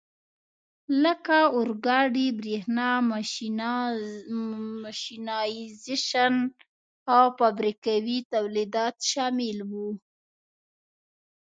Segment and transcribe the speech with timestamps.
[1.03, 2.89] لکه اورګاډي، برېښنا،
[4.83, 6.35] ماشینایزېشن
[7.13, 9.89] او فابریکوي تولیدات شامل وو.